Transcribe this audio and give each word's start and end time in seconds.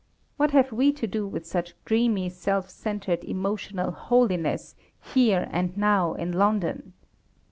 What 0.35 0.49
have 0.49 0.71
we 0.71 0.91
to 0.93 1.05
do 1.05 1.27
with 1.27 1.45
such 1.45 1.75
dreamy, 1.85 2.27
self 2.29 2.71
centred, 2.71 3.23
emotional 3.23 3.91
holiness, 3.91 4.73
here 5.13 5.47
and 5.51 5.77
now 5.77 6.15
in 6.15 6.31
London? 6.31 6.93